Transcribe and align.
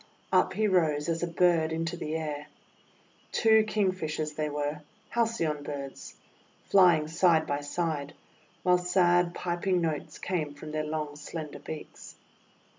Up 0.33 0.53
he 0.53 0.67
rose 0.67 1.07
as 1.09 1.21
a 1.21 1.27
bird 1.27 1.71
into 1.71 1.95
the 1.95 2.15
air. 2.15 2.47
Two 3.31 3.63
King 3.63 3.91
fishers 3.91 4.33
they 4.33 4.49
were,— 4.49 4.81
Halcyon 5.15 5.61
Birds,— 5.61 6.15
flying 6.71 7.07
side 7.07 7.45
by 7.45 7.59
side, 7.61 8.15
while 8.63 8.79
sad, 8.79 9.35
piping 9.35 9.79
notes 9.79 10.17
came 10.17 10.55
from 10.55 10.71
their 10.71 10.83
long, 10.85 11.15
slender 11.17 11.59
beaks. 11.59 12.15